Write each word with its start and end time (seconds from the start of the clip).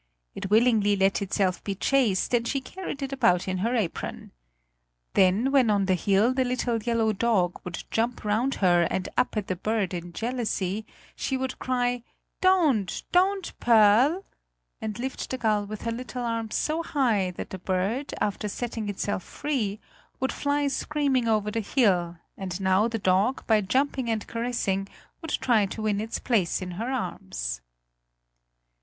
It 0.33 0.49
willingly 0.49 0.95
let 0.95 1.21
itself 1.21 1.63
be 1.63 1.75
chased, 1.75 2.33
and 2.33 2.47
she 2.47 2.59
carried 2.59 3.03
it 3.03 3.13
about 3.13 3.47
in 3.47 3.59
her 3.59 3.75
apron. 3.75 4.31
Then, 5.13 5.51
when 5.51 5.69
on 5.69 5.85
the 5.85 5.93
hill 5.93 6.33
the 6.33 6.43
little 6.43 6.81
yellow 6.81 7.13
dog 7.13 7.61
would 7.63 7.83
jump 7.91 8.25
round 8.25 8.55
her 8.65 8.87
and 8.89 9.07
up 9.15 9.37
at 9.37 9.45
the 9.45 9.55
bird 9.55 9.93
in 9.93 10.11
jealousy, 10.11 10.87
she 11.15 11.37
would 11.37 11.59
cry: 11.59 12.01
"Don't, 12.41 13.03
don't, 13.11 13.53
Pearl!" 13.59 14.25
and 14.81 14.97
lift 14.97 15.29
the 15.29 15.37
gull 15.37 15.65
with 15.67 15.83
her 15.83 15.91
little 15.91 16.23
arms 16.23 16.55
so 16.55 16.81
high, 16.81 17.29
that 17.37 17.51
the 17.51 17.59
bird, 17.59 18.11
after 18.19 18.49
setting 18.49 18.89
itself 18.89 19.21
free, 19.21 19.79
would 20.19 20.31
fly 20.33 20.67
screaming 20.67 21.27
over 21.27 21.51
the 21.51 21.59
hill, 21.59 22.17
and 22.35 22.59
now 22.59 22.87
the 22.87 22.97
dog, 22.97 23.45
by 23.45 23.61
jumping 23.61 24.09
and 24.09 24.25
caressing, 24.25 24.89
would 25.21 25.29
try 25.39 25.67
to 25.67 25.83
win 25.83 26.01
its 26.01 26.17
place 26.17 26.59
in 26.59 26.71
her 26.71 26.89
arms. 26.91 27.61